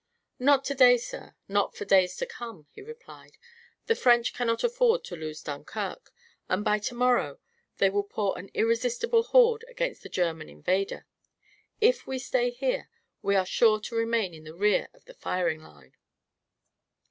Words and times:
"Not 0.39 0.63
to 0.65 0.73
day, 0.73 0.97
sir; 0.97 1.35
not 1.47 1.75
for 1.75 1.85
days 1.85 2.15
to 2.17 2.25
come," 2.25 2.65
he 2.71 2.81
replied. 2.81 3.37
"The 3.85 3.93
French 3.93 4.33
cannot 4.33 4.63
afford 4.63 5.03
to 5.03 5.15
lose 5.15 5.43
Dunkirk, 5.43 6.11
and 6.49 6.65
by 6.65 6.79
to 6.79 6.95
morrow 6.95 7.39
they 7.77 7.91
will 7.91 8.01
pour 8.01 8.35
an 8.35 8.49
irresistible 8.55 9.21
horde 9.21 9.63
against 9.69 10.01
the 10.01 10.09
German 10.09 10.49
invader. 10.49 11.05
If 11.79 12.07
we 12.07 12.17
stay 12.17 12.49
here, 12.49 12.89
we 13.21 13.35
are 13.35 13.45
sure 13.45 13.79
to 13.81 13.95
remain 13.95 14.33
in 14.33 14.43
the 14.43 14.55
rear 14.55 14.89
of 14.91 15.05
the 15.05 15.13
firing 15.13 15.61
line." 15.61 15.95